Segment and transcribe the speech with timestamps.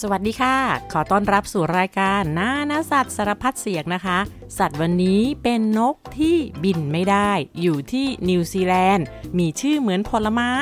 [0.00, 0.56] สวัสดีค่ะ
[0.92, 4.18] ขอต้อนรับสู่รายการนานาสัตว์สารพัดเสียงนะคะ
[4.58, 9.06] สัตว์วันนี้เป็นนกที่บินไม่ได้ อยู่ที่นิวซีแลนด์
[9.38, 10.52] มีชื่อเหมือนผลไม้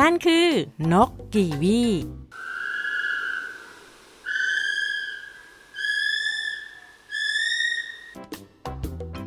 [0.00, 0.48] นั่นคือ
[0.92, 1.82] นกกีวี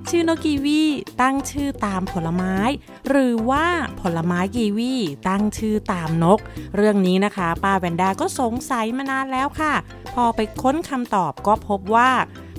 [0.10, 0.82] ชื่อนกกีวี
[1.22, 2.56] ตั้งชื่อตามผลไม้
[3.10, 3.68] หรือว่า
[4.02, 4.94] ผลไม้กีวี
[5.28, 6.40] ตั้งชื่อตามนก
[6.76, 9.74] เรื่องนี้นะคะ ป้าแวนด้าก็สงสัยมานานแล้วค่ะ
[10.14, 12.10] พอไปค้นคำตอบก็พบว่า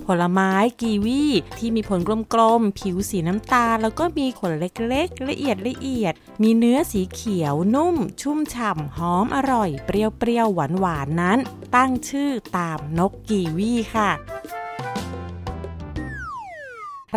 [0.06, 1.24] ผลไม้กีวี
[1.59, 2.00] ที่มีผล
[2.34, 11.38] กลมๆ ผิวสีน้ำตาล แล้วก็มีขนเล็กๆ ละเอียดละเอียด มีเนื้อสีเขียวนุ่ม ชุ่มฉ่ำหอมอร่อย เปรี้ยวๆ หวานๆ นั้น
[11.76, 14.10] ตั้งชื่อตามนกกีวีค่ะ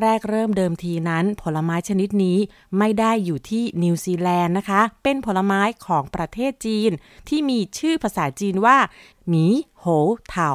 [0.01, 2.37] แรกเริ่มเดิมทีนั้น ผลไม้ชนิดนี้
[2.77, 6.91] ไม่ได้อยู่ที่นิวซีแลนด์นะคะ เป็นผลไม้ของประเทศจีน
[7.29, 8.77] ที่มีชื่อภาษาจีนว่า
[9.27, 9.45] หมี
[9.79, 9.85] โห
[10.29, 10.51] เถา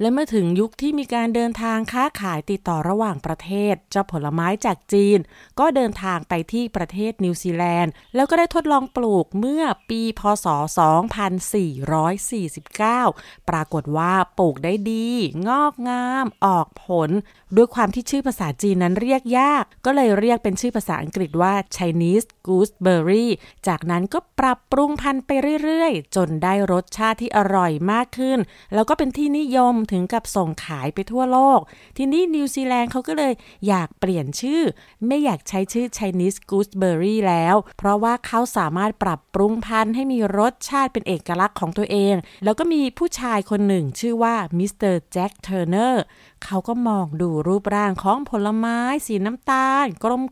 [0.00, 5.18] และเมื่อถึงยุคที่มีการเดินทางค้าขายติดต่อระหว่างประเทศ เจ้าผลไม้จากจีน
[5.58, 10.46] ก็เดินทางไปที่ประเทศนิวซีแลนด์ แล้วก็ได้ทดลองปลูกเมื่อปีพศ
[12.96, 15.08] 2449 ปรากฏว่าปลูกได้ดี
[15.48, 17.10] งอกงาม ออกผล
[17.56, 23.26] ด้วยความที่ชื่อภาษาจีนนั้นเรียกยาก ก็เลยเรียกเป็นชื่อภาษาอังกฤษว่า Chinese Gooseberry
[23.68, 25.30] จากนั้นก็ปรับปรุงพันธุ์ไป
[25.62, 28.38] เรื่อยๆ จนได้รสชาติที่อร่อยมากขึ้น
[28.74, 31.60] แล้วก็เป็นที่นิยมถึงกับส่งขายไปทั่วโลก
[31.96, 33.32] ทีนี้นิวซีแลนด์เขาก็เลย
[33.68, 34.62] อยากเปลี่ยนชื่อ
[35.06, 46.04] ไม่อยากใช้ชื่อ Chinese Gooseberry แล้ว เพราะว่าเขาสามารถปรับปรุงพันธุ์ให้มีรสชาติเป็นเอกลักษณ์ของตัวเอง แล้วก็มีผู้ชายคนหนึ่งชื่อว่ามิสเตอร์แจ็คเทอร์เนอร์
[46.44, 49.86] เขาก็มองดูรูปร่างของผลไม้สีน้ำตาล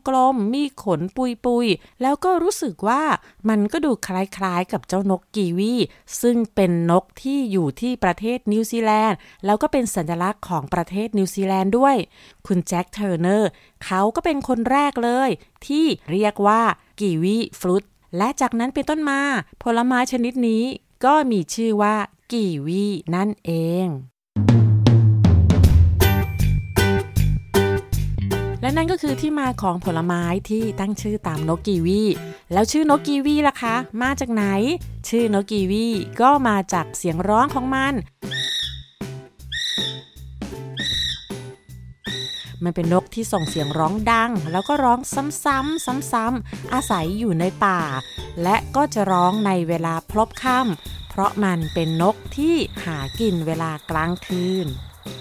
[0.07, 1.01] กลมๆ มีขน
[1.45, 3.03] ปุยๆ แล้วก็รู้สึกว่า
[3.49, 5.73] มันก็ดูคล้ายๆกับเจ้านกกีวี
[6.21, 11.95] ซึ่งเป็นนกที่อยู่ที่ประเทศนิวซีแลนด์ แล้วก็เป็นสัญลักษณ์ของประเทศนิวซีแลนด์ด้วย
[12.47, 13.49] คุณแจ็คเทอร์เนอร์
[13.85, 15.29] เขาก็เป็นคนแรกเลย
[15.67, 16.61] ที่เรียกว่า
[16.99, 17.83] kiwi fruit
[18.17, 19.21] และจากนั้นเป็นต้นมา
[19.63, 20.63] ผลไม้ชนิดนี้
[21.05, 21.95] ก็มีชื่อว่า
[22.31, 23.51] กีวีนั่นเอ
[23.85, 23.87] ง
[28.65, 32.01] และนั่นก็คือที่มาของผลไม้ที่ตั้งชื่อตามนกกีวี
[32.53, 34.43] แล้วชื่อนกกีวีล่ะคะ มาจากไหน
[35.09, 35.87] ชื่อนกกีวี
[36.21, 37.93] ก็มาจากเสียงร้องของมัน
[42.63, 47.81] มันเป็นนกที่ส่งเสียงร้องดัง แล้วก็ร้องซ้ำๆซ้ำๆอาศัยอยู่ในป่า
[48.43, 54.69] และก็จะร้องในเวลาพลบค่ำเพราะมันเป็นนกที่หากินเวลากลางคืน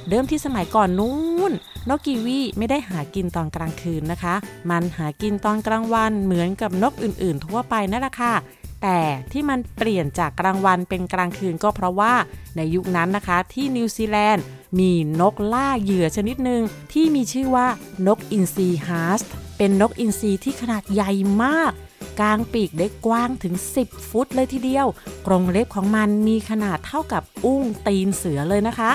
[0.08, 1.52] เดิมที่สมัยก่อนนู้น
[1.88, 4.34] นกกีวีไม่ได้หากินตอนกลางคืนนะคะ
[4.70, 8.34] มันหากินตอนกลางวันเหมือนกับนกอื่นๆ ทั่วไปนั่นแหละค่ะ
[8.82, 9.00] แต่
[9.32, 12.14] ที่มันเปลี่ยนจากกลางวันเป็นกลางคืนก็เพราะว่า
[12.56, 14.44] ในยุคนั้นนะคะที่นิวซีแลนด์
[14.78, 16.62] มีนกล่าเหยื่อชนิดหนึ่ง
[16.92, 17.66] ที่มีชื่อว่า
[18.06, 19.20] นกอินทรีฮาร์ส
[19.56, 21.10] เป็นนกอินทรีที่ขนาดใหญ่
[21.42, 21.72] มาก
[22.20, 24.86] กางปีกได้กว้างถึง 10 ฟุตเลยทีเดียว
[25.26, 28.90] กรงเล็บของมันมีขนาดเท่ากับอุ้งตีนเสือเลยนะคะ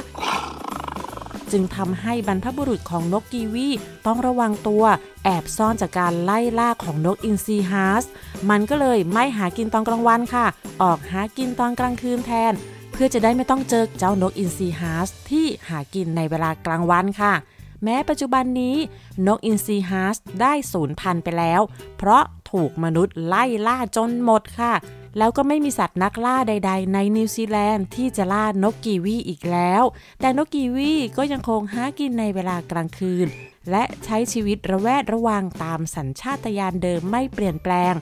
[1.51, 3.69] จึงทำให้บรรพบุรุษของนกกีวี
[4.05, 4.83] ต้องระวังตัว
[5.23, 8.05] แอบซ่อนจากการไล่ล่าของนกอินทรีฮาร์ส
[8.49, 10.45] มันก็เลยไม่หากินตอนกลางวันค่ะ
[10.81, 12.53] ออกหากินตอนกลางคืนแทน
[12.91, 17.33] เพื่อจะได้ไม่ต้องเจอเจ้านกอินทรีฮาร์สที่หากินในเวลากลางวันค่ะ
[17.83, 18.75] แม้ปัจจุบันนี้
[19.27, 21.61] นกอินทรีฮาร์สได้สูญพันธุ์ไปแล้ว
[21.97, 24.73] เพราะถูกมนุษย์ไล่ล่าจนหมดค่ะ
[25.17, 29.83] แล้วก็ไม่มีสัตว์นักล่าใด ๆ ในนิวซีแลนด์ที่จะล่านกกีวีอีกแล้ว
[30.21, 33.27] แต่นกกีวีก็ยังคงหากินในเวลากลางคืน
[33.71, 37.93] และใช้ชีวิตระแวดระวังตามสัญชาตญาณเดิมไม่เปลี่ยนแปลง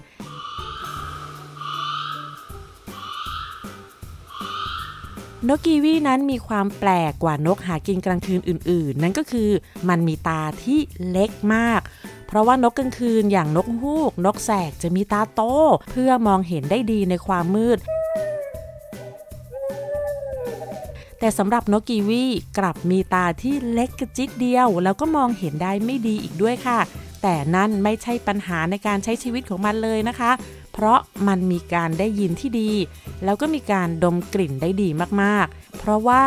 [5.46, 9.50] นกกีวีนั้นมีความแปลกกว่านกหากินกลางคืนอื่นๆ นั่นก็คือ
[9.90, 11.82] มันมีตาที่เล็กมาก
[12.28, 15.42] เพราะว่านกกลางคืนอย่างนกฮูก นกแสกจะมีตาโต
[15.90, 17.78] เพื่อมองเห็นได้ดีในความมืด
[21.20, 22.24] แต่สำหรับนกกีวี
[22.58, 26.80] กลับมีตาที่เล็กกระจิตเดียว แล้วก็มองเห็นได้ไม่ดีอีกด้วยค่ะ
[27.22, 30.32] แต่นั่นไม่ใช่ปัญหาในการใช้ชีวิตของมันเลยนะคะ
[30.80, 32.72] เพราะมันมีการได้ยินที่ดี
[33.24, 34.90] แล้วก็มีการดมกลิ่นได้ดี
[35.22, 36.24] มากๆ เพราะว่า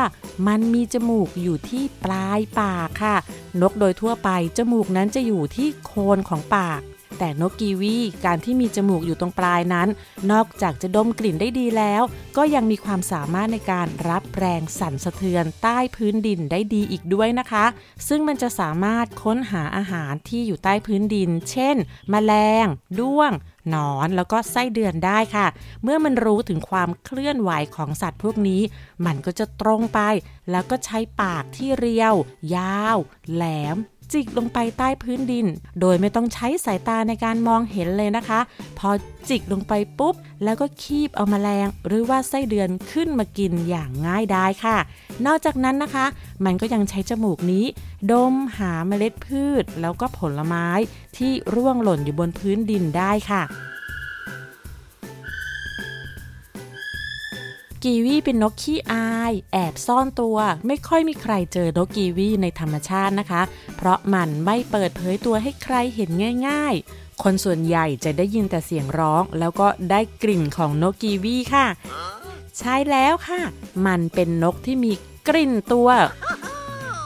[0.47, 3.17] มันมีจมูกอยู่ที่ปลายปากค่ะ
[3.61, 6.81] นกโดยทั่วไปจมูกนั้นจะอยู่ที่โคนของปาก
[7.20, 7.96] แต่นกกีวี
[8.26, 9.88] การที่มีจมูกอยู่ตรงปลายนั้น
[10.32, 12.02] นอกจากจะดมกลิ่นได้ดีแล้ว
[12.37, 17.64] ก็ยังมีความสามารถในการรับแรงสั่นสะเทือนใต้พื้นดินได้ดีอีกด้วยนะคะ
[18.08, 21.76] ซึ่งมันจะสามารถค้นหาอาหารที่อยู่ใต้พื้นดิน เช่น
[22.11, 22.32] แมล
[22.64, 22.67] ง
[23.00, 23.32] ด้วง
[23.69, 25.46] หนอนแล้วก็ไส้เดือนได้ค่ะ
[25.82, 28.62] เมื่อมันรู้ถึงความเคลื่อนไหวของสัตว์พวกนี้
[29.06, 30.00] มันก็จะตรงไป
[30.50, 32.14] แล้วก็ใช้ปากที่เรียว
[32.56, 32.99] ยาว
[33.34, 33.44] แหล
[33.75, 33.78] ม
[34.12, 35.47] จิกลงไปใต้พื้นดิน
[35.81, 38.41] โดยไม่ต้องใช้สายตาในการมองเห็นเลยนะคะ
[38.79, 38.89] พอ
[39.29, 40.15] จิกลงไปปุ๊บ
[40.45, 44.77] แล้วก็คีบเอามาแมลง หรือว่าไส้เดือนขึ้นมากินอย่างง่ายได้ค่ะ
[45.27, 46.07] นอกจากนั้นนะคะ
[46.45, 47.65] มันก็ยังใช้จมูกนี้
[48.11, 50.67] ดมหาเมล็ดพืช แล้วก็ผลไม้
[51.17, 53.43] ที่ร่วงหล่นอยู่บนพื้นดินได้ค่ะ
[57.85, 60.37] กีวีเป็นนกขี้อาย แอบซ่อนตัว
[60.67, 63.43] ไม่ค่อยมีใครเจอนกกีวีในธรรมชาตินะคะ
[63.77, 66.11] เพราะมันไม่เปิดเผยตัวให้ใครเห็น
[66.49, 71.67] ง่าย ๆคนส่วนใหญ่จะได้ยินแต่เสียงร้องแล้วก็ได้กลิ่นของนกกีวีค่ะ
[72.59, 73.41] ใช่แล้วค่ะ
[73.87, 74.93] มันเป็นนกที่มี
[75.29, 75.88] กลิ่นตัว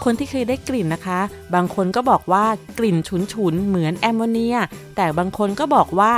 [0.05, 1.21] คนที่เคยได้กลิ่นนะคะ
[1.55, 2.45] บางคนก็บอกว่า
[2.79, 2.97] กลิ่น
[3.33, 4.57] ฉุนๆเหมือนแอมโมเนีย
[4.97, 6.13] แต่บางคนก็บอกว่า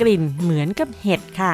[0.00, 1.52] กลิ่นเหมือนกับเห็ดค่ะ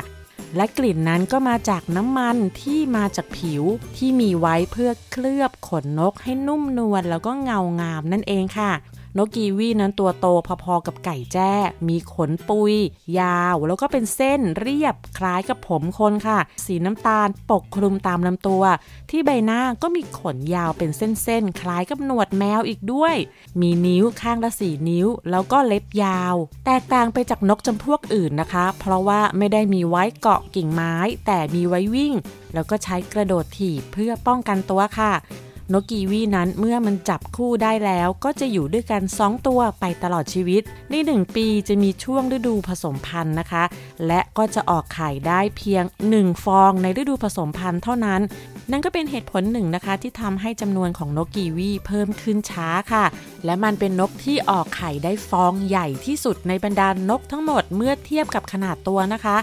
[0.56, 3.62] และกลิ่นนั้นก็มาจากน้ำมันที่มาจากผิว
[3.96, 8.72] ที่มีไว้เพื่อเคลือบขนนกให้นุ่มนวลแล้วก็เงางามนั่นเองค่ะ
[9.16, 10.26] นกกีวีนั้นตัวโต
[10.64, 11.52] พอๆกับไก่แจ้
[11.88, 12.74] มีขนปุย
[13.20, 18.62] ยาว แล้วก็เป็นเส้นเรียบคล้ายกับผมคนค่ะ สีน้ำตาลปกคลุมตามลำตัว
[19.10, 23.16] ที่ใบหน้าก็มีขนยาวเป็นเส้นๆ คล้ายกับหนวดแมวอีกด้วย
[23.60, 26.34] มีนิ้วข้างละสี่นิ้ว แล้วก็เล็บยาว
[26.66, 30.94] แตกต่างไปจากนกจำพวกอื่นนะคะ เพราะว่าไม่ได้มีไว้เกาะกิ่งไม้
[31.26, 32.14] แต่มีไว้วิ่ง
[32.54, 35.12] แล้วก็ใช้กระโดดถีบเพื่อป้องกันตัวค่ะ
[35.72, 43.64] นกกีวีนั้นเมื่อมันจับคู่ได้แล้วก็จะอยู่ด้วยกัน 2 ตัวไปตลอดชีวิต ใน 1 ปีจะมีช่วงฤดูผสมพันธุ์นะคะ
[44.06, 45.84] และก็จะออกไข่ได้เพียง
[46.14, 48.20] 1 ฟองในฤดูผสมพันธุ์เท่านั้น
[48.70, 53.04] นั่นก็เป็นเหตุผลหนึ่งนะคะที่ทำให้จำนวนของนกกีวีเพิ่มขึ้นช้าค่ะ
[53.44, 59.36] และมันเป็นนกที่ออกไข่ได้ฟองใหญ่ที่สุดในบรรดานกทั้งหมดเมื่อเทียบกับขนาดตัวนะคะ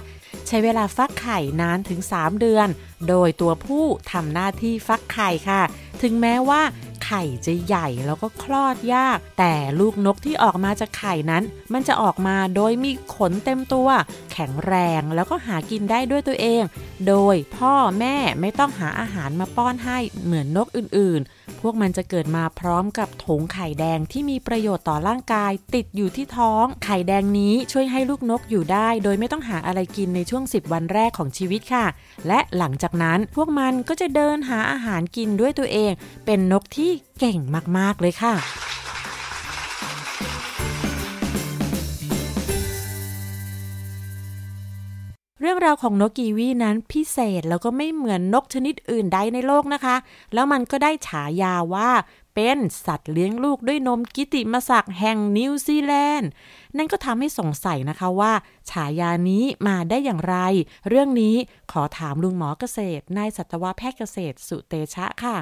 [0.47, 2.67] ใช้เวลาฟักไข่นานถึง 3 เดือน
[3.09, 5.61] โดยตัวผู้ทำหน้าที่ฟักไข่ค่ะ
[6.03, 6.61] ถึงแม้ว่า
[7.05, 11.43] ไข่จะใหญ่แล้วก็คลอดยาก แต่ลูกนกที่ออกมาจากไข่นั้น
[11.73, 13.87] มันจะออกมาโดยมีขนเต็มตัว
[14.33, 16.63] แข็งแรงแล้วก็หากินได้ด้วยตัวเอง
[17.07, 31.85] โดยพ่อแม่ไม่ต้องหาอาหารมาป้อนให้เหมือนนกอื่นๆ พวกมันจะเกิดมาพร้อมกับถุงไข่แดงที่มีประโยชน์ต่อร่างกาย ติดอยู่ที่ท้อง ไข่แดงนี้ช่วยให้ลูกนกอยู่ได้ โดยไม่ต้องหาอะไรกินในช่วง 10 วันแรกของชีวิตค่ะ
[32.27, 35.91] และหลังจากนั้นพวกมันก็จะเดินหาอาหารกินด้วยตัวเอง
[36.25, 37.39] เป็นนกที่เก่ง
[37.77, 38.33] มากๆเลยค่ะ
[45.45, 49.95] รื่องราวของนกกีวีนั้นพิเศษแล้วก็ไม่เหมือนนกชนิดอื่นใดในโลกนะคะ
[50.33, 51.89] แล้วมันก็ได้ฉายาว่า
[52.35, 56.29] เป็นสัตว์เลี้ยงลูกด้วยนมกิติมศักดิ์แห่งนิวซีแลนด์
[56.77, 58.33] นั่นก็ทำให้สงสัยนะคะว่า
[58.71, 60.35] ฉายานี้มาได้อย่างไร
[60.89, 61.35] เรื่องนี้
[61.71, 65.35] ขอถามลุงหมอเกษตรนายสัตวแพทย์เกษตรสุเตชะค่ะ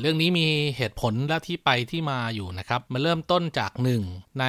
[0.00, 4.02] เรื่องนี้มีเหตุผลและที่ไปที่มาอยู่นะครับมันเริ่มต้นจากหนึ่ง
[4.40, 4.46] ใน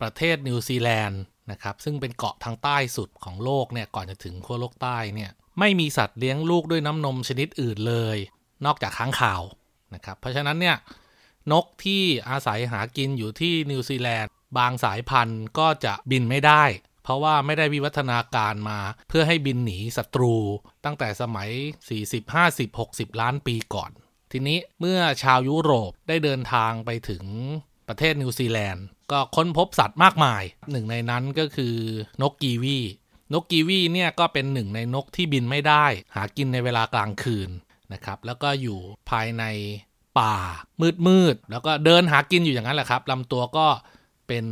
[0.00, 1.20] ประเทศนิวซีแลนด์
[1.50, 8.16] นะครับซึ่งเป็นเกาะทางใต้สุดของโลกเนี่ยก่อนจะถึงขั้วโลกใต้เนี่ยไม่มีสัตว์เลี้ยงลูกด้วยน้ำนมชนิดอื่นเลย
[8.64, 9.42] นอกจากค้างคาว
[9.94, 10.76] นะครับเพราะฉะนั้นเนี่ย
[11.52, 16.64] นกที่อาศัยหากินอยู่ที่นิวซีแลนด์บางสายพันธุ์ก็จะบินไม่ได้
[17.02, 20.34] เพราะว่าไม่ได้วิวัฒนาการมา เพื่อให้บินหนีศัตรู
[20.84, 21.50] ตั้งแต่สมัย
[21.92, 23.90] 40 50 60 ล้านปีก่อน
[24.36, 27.24] ทีนี้เมื่อชาวยุโรปได้เดินทางไปถึง
[27.88, 31.76] ประเทศนิวซีแลนด์ ก็ค้นพบสัตว์มากมาย หนึ่งในนั้นก็คือ
[32.22, 32.78] นกกีวี
[33.32, 37.50] นกกีวีเนี่ยก็เป็นหนึ่งในนกที่บินไม่ได้ หากินในเวลากลางคืน
[37.92, 38.78] นะครับ แล้วก็อยู่
[39.10, 39.44] ภายใน
[40.18, 40.36] ป่า
[41.06, 43.66] มืดๆแล้วก็เดินหากินอยู่อย่างนั้นแหละครับลำตัวก็
[44.28, 44.44] เป็น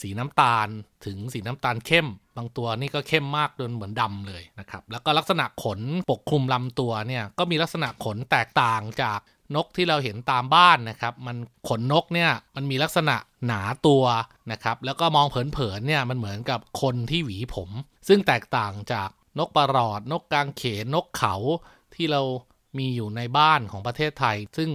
[0.00, 0.68] สีน้ำตาล
[1.04, 2.06] ถึงสีน้ำตาลเข้ม
[2.38, 5.80] บางตัวนี่ก็เข้มมากจนเหมือนดำเลยนะครับ แล้วก็ลักษณะขน
[6.10, 9.20] ปกคลุมลำตัวเนี่ยก็มีลักษณะขนแตกต่างจาก
[9.56, 11.36] นกที่เราเห็นตามบ้านนะครับ มัน
[11.68, 13.16] ขนนกเนี่ยมันมีลักษณะ
[13.46, 14.04] หนาตัว
[14.52, 17.70] นะครับ แล้วก็มองเผินๆเนี่ยมันเหมือนกับคนที่หวีผม
[18.08, 21.34] ซึ่งแตกต่างจากนกประหลอด นกกางเขนนกเขา
[21.94, 22.22] ที่เรา
[22.78, 24.70] มีอยู่ในบ้านของประเทศไทย ซึ่ง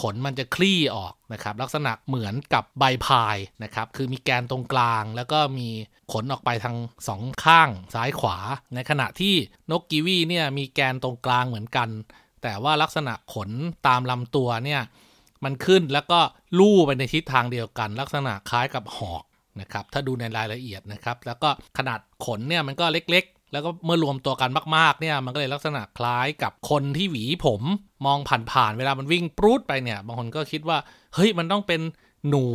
[0.00, 5.68] ขนมันจะคลี่ออกนะครับ ลักษณะเหมือนกับใบพายนะครับ คือมีแกนตรงกลาง แล้วก็มี
[6.12, 6.76] ขนออกไปทาง
[7.08, 8.36] สองข้างซ้ายขวา
[8.74, 9.34] ในขณะที่
[9.70, 11.88] นกกีวีเนี่ยมีแกนตรงกลางเหมือนกัน
[12.42, 13.50] แต่ว่าลักษณะขน
[13.86, 14.82] ตามลำตัวเนี่ย
[15.44, 16.20] มันขึ้นแล้วก็
[16.58, 19.24] ลู่ไปในทิศทางเดียวกัน ลักษณะคล้ายกับหอก
[19.60, 21.48] นะครับ ถ้าดูในรายละเอียดนะครับ แล้วก็
[21.78, 27.62] ขนาดขนเนี่ยมันก็เล็ก แล้วก็เมื่อรวมตัวกันมาก ๆ เนี่ย มันก็เลยลักษณะคล้ายกับคนที่หวีผม
[28.06, 28.18] มอง
[28.50, 30.78] ผ่านๆเวลามันวิ่งปรูดไปเนี่ย บางคนก็คิดว่า
[31.14, 31.80] เฮ้ยมันต้องเป็น
[32.28, 32.46] หนู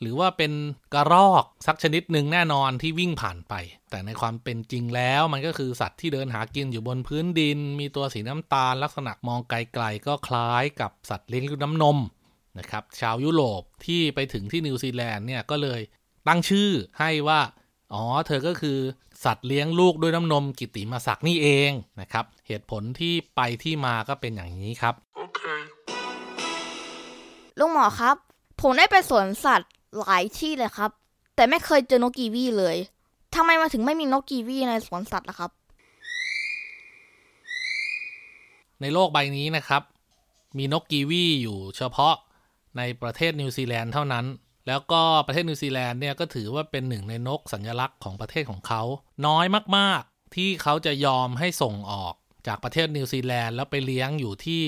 [0.00, 0.52] หรือว่าเป็น
[0.94, 3.54] กระรอกสักชนิดหนึ่งแน่นอนที่วิ่งผ่านไป
[3.90, 11.98] แต่ในความเป็นจริงแล้วมันก็คือสัตว์ที่เดินหากินอยู่บนพื้นดิน มีตัวสีน้ำตาล ลักษณะมองไกลๆก็คล้ายกับสัตว์เลี้ยงลูกน้ำนม
[12.58, 15.80] นะครับชาวยุโรปที่ไปถึงที่นิวซีแลนด์เนี่ยก็เลย
[16.28, 17.40] ตั้งชื่อให้ว่า
[17.94, 18.78] อ๋อ เธอก็คือ
[19.24, 21.70] สัตว์เลี้ยงลูกด้วยน้ำนมกิติมาศักดิ์นี่เอง
[22.00, 25.40] นะครับ เหตุผลที่ไปที่มาก็เป็นอย่างนี้ครับ โอเค
[27.58, 28.16] ลุงหมอครับ
[28.60, 30.90] ผมได้ไปสวนสัตว์หลายที่เลยครับ
[31.36, 32.76] แต่ไม่เคยเจอนกกีวีเลย
[33.34, 35.50] ทำไมมาถึงไม่มีนกกีวีในสวนสัตว์ล่ะครับ
[38.80, 39.82] ในโลกใบนี้นะครับ
[40.58, 42.14] มีนกกีวีอยู่เฉพาะ
[42.76, 44.24] ในประเทศนิวซีแลนด์เท่านั้น
[44.66, 48.82] แล้วก็ประเทศนิวซีแลนด์เนี่ยก็ถือว่าเป็นหนึ่งในนกสัญลักษณ์ของประเทศของเขา
[49.26, 49.44] น้อย
[49.76, 52.14] มากๆ ที่เขาจะยอมให้ส่งออก
[52.46, 54.62] จากประเทศนิวซีแลนด์แล้วไปเลี้ยงอยู่ที่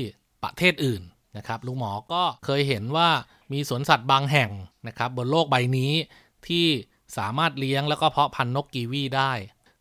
[0.44, 1.02] ประเทศอื่น
[1.36, 3.08] นะครับลุงหมอก็เคยเห็นว่า
[3.52, 4.50] มีสวนสัตว์บางแห่ง
[4.88, 5.92] นะครับบนโลกใบนี้
[6.48, 6.66] ที่
[7.16, 9.32] สามารถเลี้ยงแล้วก็เพาะพันธุ์นกกีวีได้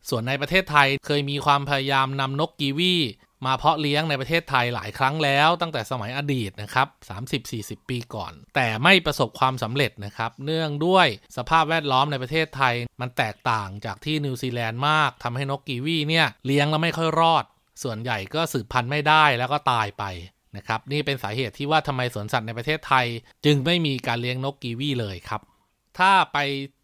[0.10, 2.96] ส่วนในประเทศไทยเคยมีความพยายามนำนกกีวี
[3.46, 6.88] มาเพาะเลี้ยงในประเทศไทยหลายครั้งแล้วตั้งแต่สมัยอดีตนะครับ
[7.40, 11.08] 30-40 ปีก่อน แต่ไม่ประสบความสำเร็จนะครับ เนื่องด้วย
[11.38, 17.46] สภาพแวดล้อมในประเทศไทย มันแตกต่างจากที่นิวซีแลนด์มากทำให้นกกีวีเนี่ยเลี้ยงแล้วไม่ค่อยรอด
[17.84, 20.04] ส่วนใหญ่ก็สืบพันธุ์ไม่ได้แล้วก็ตายไป
[20.58, 23.06] นะครับนี่เป็นสาเหตุที่ว่าทำไมสวนสัตว์ในประเทศไทย
[23.46, 25.42] จึงไม่มีการเลี้ยงนกกีวีเลยครับ
[26.00, 26.38] ถ้าไป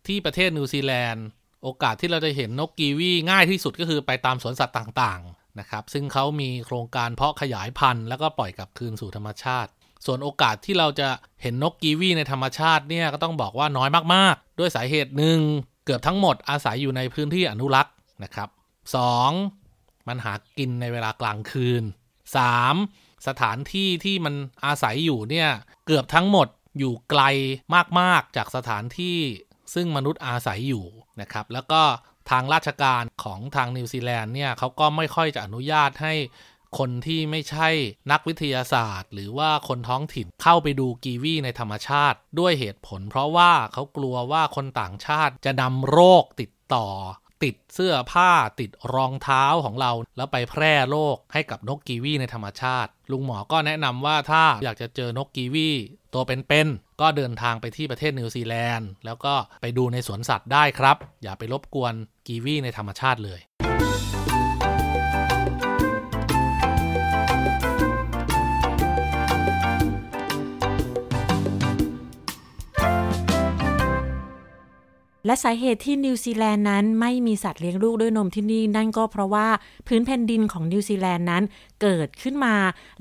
[0.08, 1.26] ที่ประเทศนิวซีแลนด์
[1.64, 5.22] โอกาสที่เราจะเห็นนกกีวีง่ายที่สุดก็คือไปตามสวนสัตว์ต่าง
[5.60, 9.72] นะครับ ซึ่งเขามีโครงการเพาะขยายพันธุ์แล้วก็ปล่อยกลับคืนสู่ธรรมชาติ
[10.06, 11.10] ส่วนโอกาสที่เราจะ
[11.42, 15.40] เห็นนกกีวีในธรรมชาติเนี่ยก็ต้องบอกว่าน้อยมากๆ ด้วยสาเหตุหนึ่ง
[15.86, 18.50] เกือบทั้งหมดอาศัยอยู่ในพื้นที่อนุรักษ์นะครับ
[19.28, 20.08] 2.
[20.08, 21.84] มันหากินในเวลากลางคืน
[22.56, 23.28] 3.
[23.28, 24.36] สถานที่ที่มัน
[24.66, 25.50] อาศัยอยู่เนี่ย
[25.86, 26.48] เกือบทั้งหมด
[26.80, 27.24] อยู่ไกล
[28.00, 29.20] มากๆจากสถานที่
[29.74, 30.86] ซึ่งมนุษย์อาศัยอยู่
[31.22, 31.82] นะครับ แล้วก็
[32.30, 36.14] ทางราชการของทางนิวซีแลนด์เนี่ยเขาก็ไม่ค่อยจะอนุญาตให้
[36.78, 37.70] คนที่ไม่ใช่
[38.12, 46.88] นักวิทยาศาสตร์ หรือว่าคนท้องถิ่นเข้าไปดูกีวีในธรรมชาติ ด้วยเหตุผล เพราะว่าเขากลัวว่าคนต่างชาติจะนำโรคติดต่อ
[47.44, 55.70] ติดเสื้อผ้าติดรองเท้าของเรา แล้วไปแพร่โรคให้กับนกกีวีในธรรมชาติ ลุงหมอก็แนะนำว่าถ้าอยากจะเจอนกกีวี
[56.14, 61.94] ตัวเป็นๆก็เดินทางไปที่ประเทศนิวซีแลนด์ แล้วก็ไปดูในสวนสัตว์ได้ครับ อย่าไปรบกวน
[62.28, 63.40] กีวีในธรรมชาติเลย
[75.28, 79.48] และสาเหตุที่นิวซีแลนด์นั้นไม่มีสัตว์เลี้ยงลูกด้วยนมที่นี่ นั่นก็เพราะว่า
[79.88, 81.44] พื้นแผ่นดินของนิวซีแลนด์นั้น
[81.82, 82.56] เกิดขึ้นมา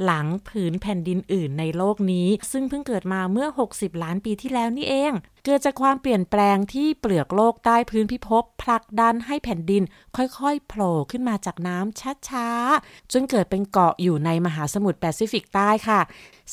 [0.04, 5.12] หลังผืนแผ่นดินอื่นในโลกนี้ ซึ่งเพิ่งเกิดมาเมื่อ 60 ล้านปีที่แล้วนี่เอง
[5.44, 9.82] เกิดจากความเปลี่ยนแปลงที่เปลือกโลกใต้พื้นพิภพผลักดันให้แผ่นดิน
[10.16, 16.00] ค่อยๆโผล่ขึ้นมาจากน้ำช้าๆ จนเกิดเป็นเกาะอยู่ในมหาสมุทรแปซิฟิกใต้ค่ะ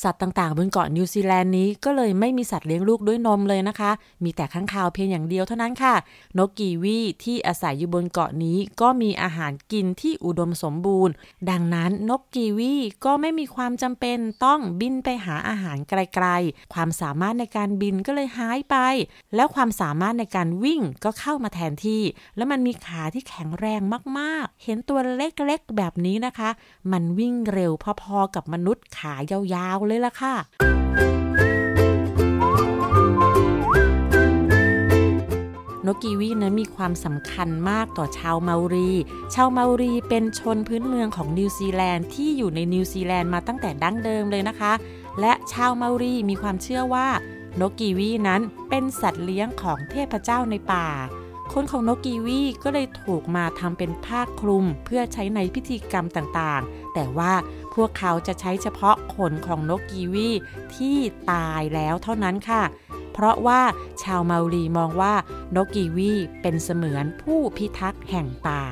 [0.02, 3.90] สัตว์ต่างๆ บนเกาะนิวซีแลนด์นี้ก็เลยไม่มีสัตว์เลี้ยงลูกด้วยนมเลยนะคะ
[4.24, 5.94] มีแต่ข้างคาวเพียงอย่างเดียวเท่านั้นค่ะ
[6.38, 11.14] นกกีวีที่อาศัยอยู่บนเกาะนี้ก็มีอาหารกินที่อุดมสมบูรณ์
[11.50, 18.76] ดังนั้นนกกีวีก็ไม่มีความจำเป็นต้องบินไปหาอาหารไกลๆ ความสามารถในการบินก็เลยหายไป
[19.36, 22.02] แล้วความความสามารถในการวิ่งก็เข้ามาแทนที่
[22.36, 23.80] แล้วมันมีขาที่แข็งแรง
[24.18, 26.50] มากๆ เห็นตัวเล็กๆแบบนี้นะคะ
[26.92, 29.14] มันวิ่งเร็วพอๆกับมนุษย์ขา
[29.54, 30.34] ยาวๆเลยล่ะค่ะ
[35.86, 38.90] นกกีวีนั้นมีความสำคัญมากต่อชาวเมารี
[39.34, 44.72] ชาวเมารีเป็นชนพื้นเมืองของนิวซีแลนด์ที่อยู่ในนิวซีแลนด์มาตั้งแต่ดั้งเดิมเลยนะคะ
[45.20, 47.08] และชาวเมารีมีความเชื่อว่า
[47.60, 50.88] นกกีวีนั้นเป็นสัตว์เลี้ยงของเทพเจ้าในป่า
[51.52, 57.32] ขนของนกกีวีก็เลยถูกมาทำเป็นผ้าคลุมเพื่อใช้ในพิธีกรรมต่างๆ แต่ว่า
[57.74, 60.28] พวกเขาจะใช้เฉพาะขนของนกกีวี
[60.76, 60.96] ที่
[61.30, 62.62] ตายแล้วเท่านั้นค่ะ
[63.14, 63.62] เพราะว่า
[64.02, 65.14] ชาวเมาลีมองว่า
[65.56, 68.64] นกกีวีเป็นเสมือนผู้พิทักษ์แห่งป่า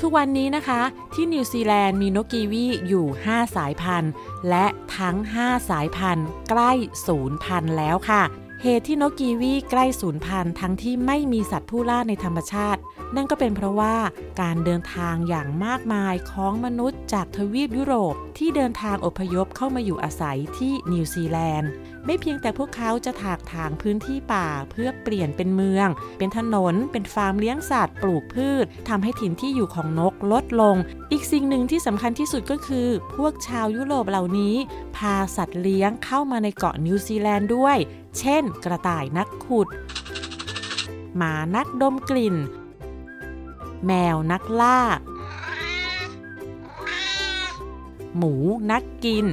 [0.00, 0.82] ทุกวันนี้นะคะ
[1.14, 4.12] ที่นิวซีแลนด์มีนกกีวีอยู่ 5 สายพันธุ์
[4.48, 4.66] และ
[4.98, 6.70] ทั้ง 5 สายพันธุ์ ใกล้
[7.06, 8.22] ศูนย์พันธุ์แล้วค่ะ
[8.62, 12.80] เหตุที่นกกีวีใกล้สูญพันธุ์ทั้งที่ไม่มีสัตว์ผู้ล่าในธรรมชาติ
[13.14, 13.96] นั่นก็เป็นเพราะว่า
[14.40, 21.70] การเดินทางอย่างมากมายของมนุษย์จากทวีปยุโรปที่เดินทางอพยพเข้ามาอยู่อาศัยที่นิวซีแลนด์
[22.06, 30.76] ไม่เพียงแต่พวกเขาจะถากถางพื้นที่ป่าเพื่อเปลี่ยนเป็นเมือง เป็นถนน เป็นฟาร์มเลี้ยงสัตว์ปลูกพืชทำให้ถิ่นที่อยู่ของนกลดลง
[31.12, 34.54] อีกสิ่งหนึ่งที่สำคัญที่สุดก็คือ พวกชาวยุโรปเหล่านี้
[34.96, 37.76] พาสัตว์เลี้ยงเข้ามาในเกาะนิวซีแลนด์ด้วย
[38.18, 39.68] เช่น กระต่ายนักขุด
[41.16, 42.36] หมานักดมกลิ่น
[43.86, 44.80] แมวนักล่า
[48.16, 48.34] หมู
[48.70, 49.26] นักกิน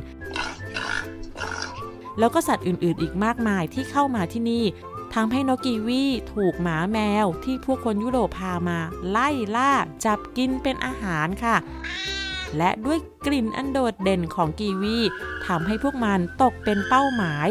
[2.19, 4.65] แล้วก็สัตว์อื่นๆ อีกมากมายที่เข้ามาที่นี่
[5.13, 6.03] ทำให้นกกีวี
[6.33, 9.71] ถูกหมาแมวที่พวกคนยุโรปพามา ไล่ล่า
[10.05, 11.55] จับกินเป็นอาหารค่ะ
[12.57, 14.97] และด้วยกลิ่นอันโดดเด่นของกีวี
[15.47, 17.47] ทำให้พวกมันตกเป็นเป้าหมาย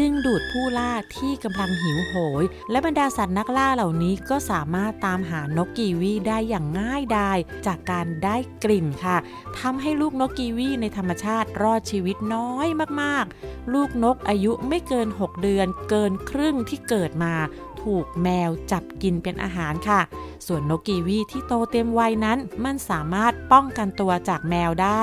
[0.00, 9.16] ดึงดูดผู้ล่าที่กำลังหิวโหย และบรรดาสัตว์นักล่าเหล่านี้ก็สามารถตามหานกกีวีได้อย่างง่ายดายจากการได้กลิ่นค่ะ
[9.58, 12.68] ทำให้ลูกนกกีวีในธรรมชาติรอดชีวิตน้อย
[13.02, 17.34] มากๆ ลูกนกอายุไม่เกิน 6 เดือน เกินครึ่งที่เกิดมา
[17.82, 20.00] ถูกแมวจับกินเป็นอาหารค่ะ
[20.46, 25.00] ส่วนนกกีวีที่โตเต็มวัยนั้น มันสามารถป้องกันตัวจากแมวได้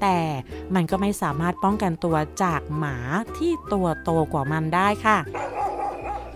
[0.00, 0.18] แต่
[0.74, 2.96] มันก็ไม่สามารถป้องกันตัวจากหมา
[3.36, 5.18] ที่ตัวโตกว่ามันได้ค่ะ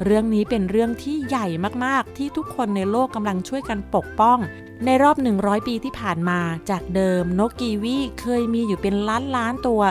[0.04, 1.46] เรื่องนี้เป็นเรื่องที่ใหญ่
[1.84, 4.38] มากๆ ที่ทุกคนในโลกกำลังช่วยกันปกป้อง
[4.84, 6.38] ในรอบ 100 ปีที่ผ่านมา
[6.70, 9.82] จากเดิมนกกีวีเคยมีอยู่เป็นล้านล้านตัว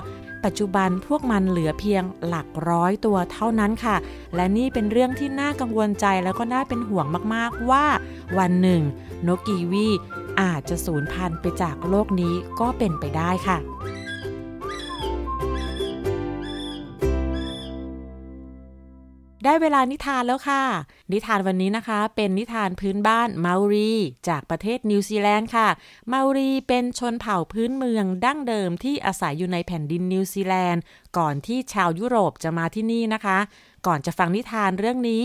[0.46, 3.96] ปัจจุบันพวกมันเหลือเพียงหลักร้อยตัวเท่านั้นค่ะ
[4.36, 7.86] และนี่เป็นเรื่องที่น่ากังวลใจแล้วก็น่าเป็นห่วงมากๆว่า
[8.38, 8.82] วันหนึ่ง
[9.28, 9.88] นกกีวี
[10.42, 13.58] อาจจะสูญพันธุ์ไปจากโลกนี้ก็เป็นไปได้ค่ะ
[19.46, 20.64] ได้เวลานิทานแล้วค่ะ
[21.12, 23.92] นิทานวันนี้นะคะ เป็นนิทานพื้นบ้านเมารี
[24.28, 25.68] จากประเทศนิวซีแลนด์ค่ะ
[26.08, 30.82] เมารีเป็นชนเผ่าพื้นเมืองดั้งเดิมที่อาศัยอยู่ในแผ่นดินนิวซีแลนด์
[31.18, 33.38] ก่อนที่ชาวยุโรปจะมาที่นี่นะคะ
[33.86, 35.24] ก่อนจะฟังนิทานเรื่องนี้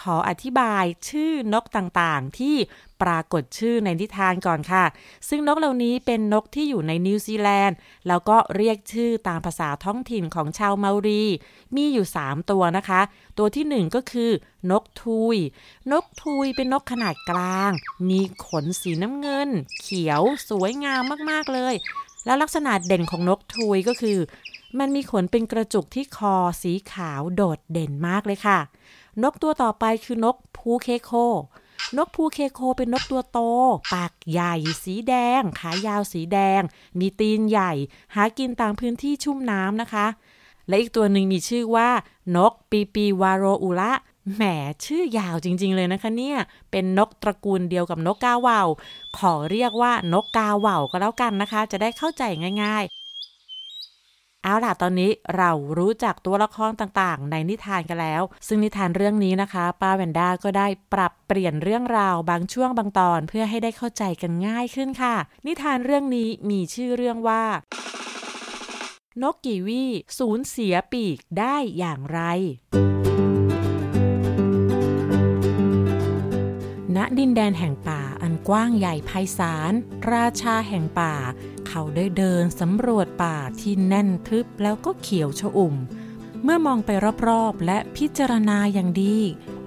[0.00, 2.56] ขออธิบายชื่อนกต่างๆ ที่
[3.02, 4.84] ปรากฏชื่อในนิทานก่อนค่ะ
[5.28, 7.76] ซึ่งนกเหล่านี้เป็นนกที่อยู่ในนิวซีแลนด์
[8.08, 11.24] แล้วก็เรียกชื่อตามภาษาท้องถิ่นของชาวเมารี
[11.76, 13.00] มีอยู่ 3 ตัวนะคะ
[13.38, 14.30] ตัวที่ 1 ก็คือ
[14.70, 15.36] นกทุย
[15.92, 17.72] นกทุยเป็นนกขนาดกลาง
[18.08, 19.48] มีขนสีน้ำเงิน
[19.80, 21.74] เขียวสวยงามมากๆเลย
[22.24, 24.18] แล้วลักษณะเด่นของนกทุยก็คือ
[24.78, 28.58] มันมีขนเป็นกระจุกที่คอสีขาวโดดเด่นมากเลยค่ะ
[29.22, 31.12] นกตัวต่อไปคือนกพูเคโค
[31.96, 33.38] นกพูเคโคเป็นนกตัวโต
[33.94, 34.54] ปากใหญ่
[34.84, 36.62] สีแดง ขายาวสีแดง
[36.98, 37.72] มีตีนใหญ่
[38.14, 40.06] หากินตามพื้นที่ชุ่มน้ำนะคะ
[40.68, 41.88] และอีกตัวหนึ่งมีชื่อว่า
[42.36, 43.92] นกปีปีวาโรอุระ
[44.34, 44.42] แหม
[44.84, 46.38] ชื่อยาวจริง ๆ เลยนะคะเนี่ย
[46.70, 48.68] เป็นนกตระกูลเดียวกับนกกาว่าว
[49.18, 52.22] ขอเรียกว่านกกาว่าวก็แล้วกันนะคะ จะได้เข้าใจ
[52.62, 52.84] ง่าย
[54.44, 65.14] เอาล่ะตอนนี้เรารู้จักตัวละครต่างๆ ในนิทานกันแล้ว ซึ่งนิทานเรื่องนี้นะคะ ป้าแวนด้าก็ได้ปรับเปลี่ยนเรื่องราวบางช่วงบางตอนเพื่อให้ได้เข้าใจกันง่ายขึ้นค่ะ
[65.46, 67.44] นิทานเรื่องนี้มีชื่อเรื่องว่า
[69.22, 69.84] นกกีวี
[70.18, 72.20] สูญเสียปีกได้อย่างไร
[76.96, 79.72] ณ ดินแดนแห่งป่า อันกว้างใหญ่ไพศาล
[80.12, 81.14] ราชาแห่งป่า
[81.68, 85.74] เขาได้เดินสำรวจป่าที่แน่นทึบแล้วก็เขียวชอุ่ม
[86.42, 86.90] เมื่อมองไป
[87.28, 89.16] รอบๆ และพิจารณาอย่างดี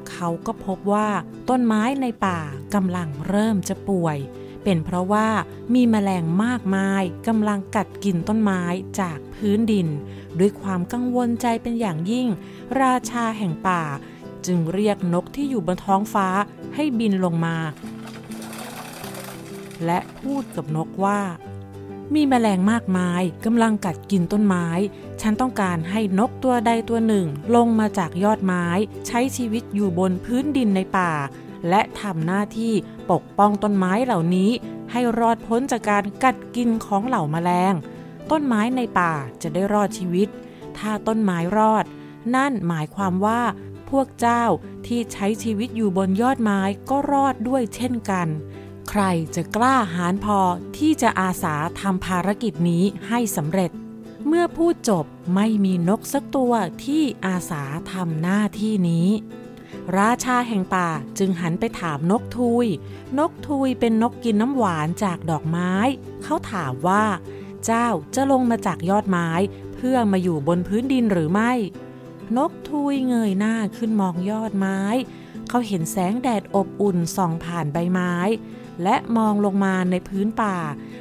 [0.09, 1.09] เขาก็พบว่า
[1.49, 2.39] ต้นไม้ในป่า
[2.73, 4.17] กำลังเริ่มจะป่วย
[4.63, 5.27] เป็นเพราะว่า
[5.73, 8.61] มีแมลงมากมายกำลังกัดกินต้นไม้
[8.99, 9.87] จากพื้นดิน
[10.39, 12.27] ด้วยความกังวลใจเป็นอย่างยิ่ง
[12.81, 13.83] ราชาแห่งป่า
[14.45, 16.27] จึงเรียกนกที่อยู่บนท้องฟ้า
[16.75, 17.57] ให้บินลงมา
[19.85, 21.21] และพูดกับนกว่า
[22.13, 24.67] มีแมลงมากมายกำลังกัดกินต้นไม้
[25.21, 28.65] ฉันต้องการให้นกตัวใดตัวหนึ่ง ลงมาจากยอดไม้
[29.07, 31.11] ใช้ชีวิตอยู่บนพื้นดินในป่า
[31.69, 32.73] และทำหน้าที่
[33.11, 34.51] ปกป้องต้นไม้เหล่านี้
[34.91, 37.73] ให้รอดพ้นจากการกัดกินของเหล่าแมลง
[38.31, 40.27] ต้นไม้ในป่าจะได้รอดชีวิต
[40.77, 41.85] ถ้าต้นไม้รอด
[42.35, 43.41] นั่นหมายความว่า
[43.89, 44.43] พวกเจ้า
[44.87, 48.27] ที่ใช้ชีวิตอยู่บนยอดไม้ก็รอดด้วยเช่นกัน
[48.89, 49.03] ใคร
[49.35, 50.39] จะกล้าหาญพอ
[50.77, 53.71] ที่จะอาสาทำภารกิจนี้ให้สำเร็จ
[54.27, 56.53] เมื่อพูดจบไม่มีนกสักตัว
[56.85, 59.07] ที่อาสาทำหน้าที่นี้
[59.97, 60.89] ราชาแห่งป่า
[61.19, 62.65] จึงหันไปถามนกทุย
[63.19, 65.73] นกทุยเป็นนกกินน้ำหวานจากดอกไม้
[66.23, 67.05] เขาถามว่า
[67.65, 69.29] เจ้าจะลงมาจากยอดไม้
[69.75, 71.51] เพื่อมาอยู่บนพื้นดินหรือไม่
[72.37, 74.79] นกทุยเงยหน้าขึ้นมองยอดไม้
[75.53, 78.13] เขาเห็นแสงแดดอบอุ่นส่องผ่านใบไม้
[78.83, 80.57] และมองลงมาในพื้นป่า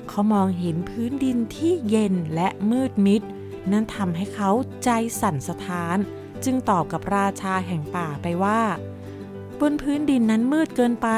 [0.08, 3.22] เขามองเห็นพื้นดินที่เย็นและมืดมิด
[3.70, 4.50] นั่นทำให้เขา
[4.84, 4.88] ใจ
[5.20, 5.98] สั่นสะท้าน
[6.44, 8.62] จึงตอบกับราชาแห่งป่าไปว่า
[9.60, 11.08] บนพื้นดินนั้นมืดเกินไป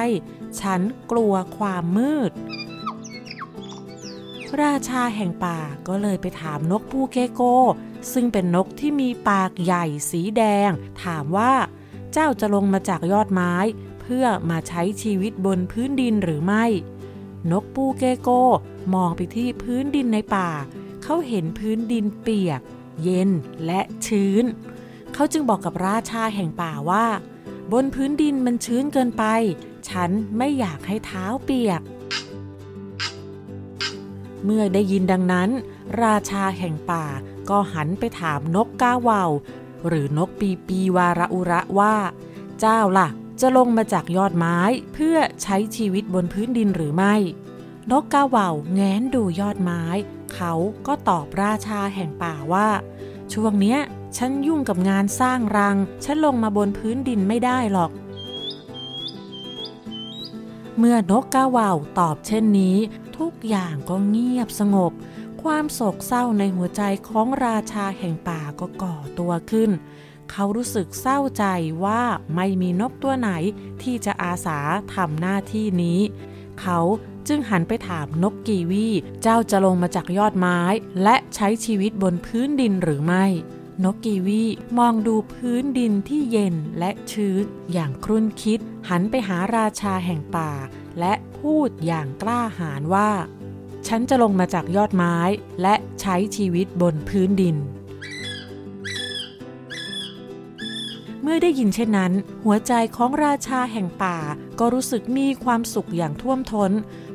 [0.60, 2.30] ฉันกลัวความมืด
[4.62, 7.42] ราชาแห่งป่าก็เลยไปถามนกปูเกโก
[8.12, 10.70] ซึ่งเป็นนกที่มีปากใหญ่สีแดง
[11.04, 11.52] ถามว่า
[12.12, 13.54] เจ้าจะลงมาจากยอดไม้
[14.00, 16.64] เพื่อมาใช้ชีวิตบนพื้นดินหรือไม่
[17.50, 18.28] นกปูเกโก
[18.94, 20.50] มองไปที่พื้นดินในป่า
[21.02, 22.60] เขาเห็นพื้นดินเปียก
[23.02, 23.30] เย็น
[23.66, 24.44] และชื้น
[25.14, 27.06] เขาจึงบอกกับราชาแห่งป่าว่า
[27.72, 29.24] บนพื้นดินมันชื้นเกินไป
[29.88, 31.80] ฉันไม่อยากให้เท้าเปียก
[34.44, 35.50] เมื่อได้ยินดังนั้น
[36.02, 37.04] ราชาแห่งป่า
[37.50, 39.30] ก็หันไปถามนกกาเวาว
[39.86, 41.94] หรือนกปีปีวาระอุระว่า
[42.60, 43.08] เจ้าล่ะ
[43.40, 44.58] จะลงมาจากยอดไม้
[44.94, 47.14] เพื่อใช้ชีวิตบนพื้นดินหรือไม่
[47.90, 49.84] นกกาเว่าแง้นดูยอดไม้
[50.34, 50.52] เขา
[50.86, 52.68] ก็ตอบราชาแห่งป่าว่า
[53.32, 53.78] ช่วงเนี้ย
[54.16, 57.90] ฉันยุ่งกับงานสร้างรัง ฉันลงมาบนพื้นดินไม่ได้หรอก
[60.78, 62.76] เมื่อนกกาว่าวตอบเช่นนี้
[63.18, 64.92] ทุกอย่างก็เงียบสงบ
[65.42, 69.70] ความโศกเศร้าในหัวใจของราชาแห่งป่าก็ก่อตัวขึ้น
[70.30, 71.44] เขารู้สึกเศร้าใจ
[71.84, 72.02] ว่า
[72.34, 73.30] ไม่มีนกตัวไหน
[73.82, 74.58] ที่จะอาสา
[74.94, 76.00] ทำหน้าที่นี้
[76.60, 76.78] เขา
[77.28, 78.86] จึงหันไปถามนกกีวี
[79.22, 80.60] เจ้าจะลงมาจากยอดไม้
[81.02, 83.24] และใช้ชีวิตบนพื้นดินหรือไม่
[83.84, 84.42] นกกีวี
[84.78, 90.50] มองดูพื้นดินที่เย็นและชื้นอย่างครุ่นคิด หันไปหาราชาแห่งป่า
[91.00, 93.10] และพูดอย่างกล้าหาญว่า
[93.88, 95.16] ฉันจะลงมาจากยอดไม้
[95.62, 97.56] และใช้ชีวิตบนพื้นดิน
[101.22, 102.12] เมื่อได้ยินเช่นนั้น
[102.44, 104.18] หัวใจของราชาแห่งป่า
[104.58, 106.72] ก็รู้สึกมีความสุขอย่างท่วมทน้น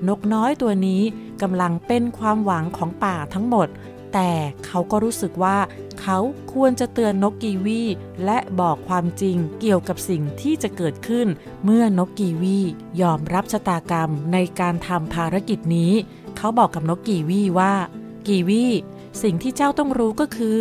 [0.08, 1.02] นกน้อยตัวนี้
[1.42, 3.68] กำลังเป็นความหวังของป่าทั้งหมด
[4.14, 4.32] แต่
[4.66, 5.58] เขาก็รู้สึกว่า
[6.02, 6.18] เขา
[6.54, 7.82] ควรจะเตือนนกกีวี
[8.26, 11.28] และบอกความจริงเกี่ยวกับสิ่งที่จะเกิดขึ้น
[11.64, 12.60] เมื่อนกกีวี
[13.02, 15.94] ยอมรับชะตากรรมในการทำภารกิจนี้
[16.38, 17.74] เขาบอกกับนกกีวีว่า
[18.28, 18.66] กีวี
[19.22, 20.60] สิ่งที่เจ้าต้องรู้ก็คือ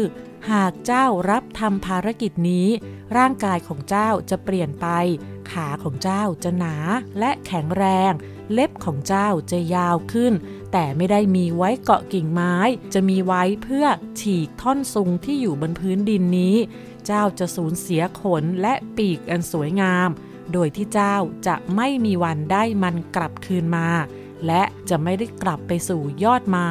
[0.50, 2.68] หากเจ้ารับทำภารกิจนี้
[3.16, 4.86] ร่างกายของเจ้าจะเปลี่ยนไป
[5.50, 6.76] ขาของเจ้าจะหนา
[7.18, 8.12] และแข็งแรง
[8.52, 10.32] เล็บของเจ้าจะยาวขึ้น
[10.72, 12.56] แต่ไม่ได้มีไว้เกาะกิ่งไม้
[12.94, 13.86] จะมีไว้เพื่อ
[14.20, 16.56] ฉีกท่อนซุงที่อยู่บนพื้นดินนี้
[17.06, 20.08] เจ้าจะสูญเสียขนและปีกอันสวยงาม
[20.52, 23.88] โดยที่เจ้าจะไม่มีวันได้มันกลับคืนมา
[24.46, 26.70] และจะไม่ได้กลับไปสู่ยอดไม้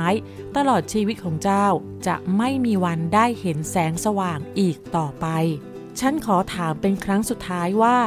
[0.55, 1.67] ตลอดชีวิตของเจ้า
[2.07, 5.27] จะไม่มีวันได้เห็นแสงสว่างอีกต่อไป
[5.99, 7.97] ฉันขอถามเป็นครั้งสุดท้ายว่า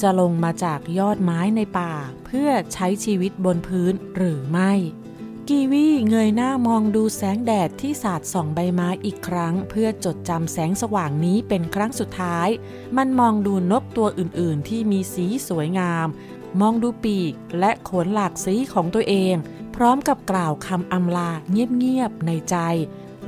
[0.00, 1.92] จะลงมาจากยอดไม้ในป่า
[2.26, 4.72] เพื่อใช้ชีวิตบนพื้นหรือไม่
[5.48, 12.48] กีวีเงยหน้ามองดูแสงแดดที่สาดส่องใบไม้อีกครั้ง เพื่อจดจำแสงสว่างนี้เป็นครั้งสุดท้าย
[12.96, 16.06] มันมองดูนกตัวอื่นๆ ที่มีสีสวยงาม
[16.60, 19.34] มองดูปีกและขนหลากสีของตัวเอง
[19.76, 22.56] พร้อมกับกล่าวคำอำลาเงียบๆในใจ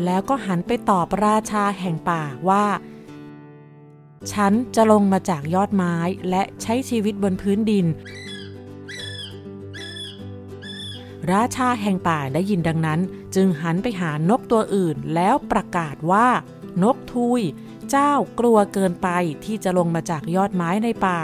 [0.05, 2.67] แล้วก็หันไปตอบราชาแห่งป่าว่า
[4.33, 5.95] ฉันจะลงมาจากยอดไม้
[6.31, 7.87] และใช้ชีวิตบนพื้นดิน
[11.33, 13.01] ราชาแห่งป่าได้ยินดังนั้น
[13.35, 16.29] จึงหันไปหานกตัวอื่นแล้วประกาศว่า
[16.83, 17.41] นกทุย
[17.91, 19.09] เจ้ากลัวเกินไป
[19.45, 21.21] ที่จะลงมาจากยอดไม้ในป่า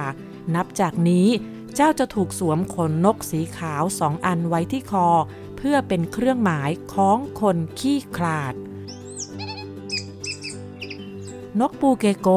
[0.54, 1.28] นับจากนี้
[1.74, 5.08] เจ้าจะถูกสวมขนนกสีขาวสองอันไว้ที่คอ
[5.56, 8.54] เพื่อเป็นเครื่องหมายของคนขี้ขลาด
[11.60, 12.28] นกปูเกโก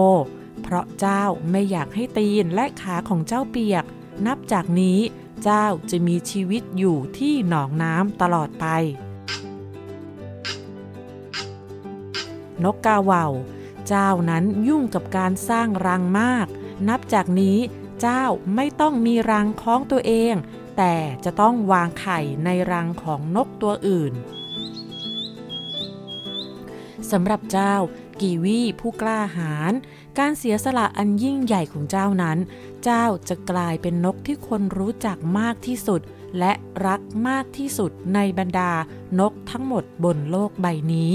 [0.62, 3.86] เพราะเจ้าไม่อยากให้ตีนและขาของเจ้าเปียก
[4.26, 5.00] นับจากนี้
[5.44, 8.66] เจ้าจะมีชีวิตอยู่ที่หนองน้ำตลอดไป
[12.64, 13.32] นกกาว่าว
[13.88, 16.48] เจ้านั้นยุ่งกับการสร้างรังมาก
[16.90, 17.58] นับจากนี้
[18.08, 20.34] เจ้าไม่ต้องมีรังของตัวเอง
[20.78, 24.14] แต่จะต้องวางไข่ในรังของนกตัวอื่น
[27.12, 27.74] สำหรับเจ้า
[28.22, 29.74] กีวีผู้กล้าหาญ
[30.20, 32.38] การเสียสละอันยิ่งใหญ่ของเจ้านั้น
[32.84, 36.02] เจ้าจะกลายเป็นนกที่คนรู้จักมากที่สุด
[36.40, 36.54] และ
[36.86, 38.72] รักมากที่สุดในบรรดา
[39.20, 41.14] นกทั้งหมดบนโลกใบนี้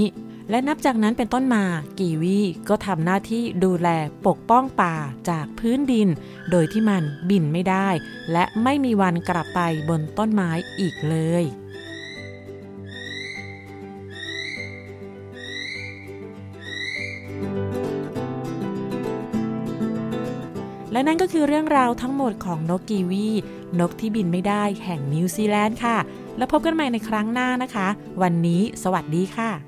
[0.50, 1.64] และนับจากนั้นเป็นต้นมา
[1.98, 3.88] กีวีก็ทำหน้าที่ดูแล
[4.26, 4.96] ปกป้องป่า
[5.30, 6.08] จากพื้นดิน
[6.50, 7.88] โดยที่มันบินไม่ได้
[8.32, 11.44] และไม่มีวันกลับไปบนต้นไม้อีกเลย
[20.92, 23.28] และนั่นก็คือเรื่องราวทั้งหมดของนกกีวี
[23.80, 25.98] นกที่บินไม่ได้แห่งนิวซีแลนด์ค่ะ
[26.36, 27.88] แล้วพบกันใหม่ในครั้งหน้านะคะ
[28.22, 29.67] วันนี้สวัสดีค่ะ